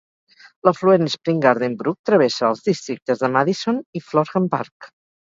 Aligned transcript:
L'afluent 0.67 1.09
Spring 1.15 1.41
Garden 1.45 1.75
Brook 1.81 1.99
travessa 2.09 2.47
els 2.47 2.63
districtes 2.69 3.21
de 3.25 3.29
Madison 3.35 3.77
i 3.99 4.03
Florham 4.07 4.49
Park. 4.55 4.89